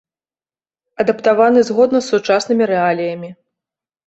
[1.03, 3.29] Адаптаваны згодна з сучаснымі рэаліямі.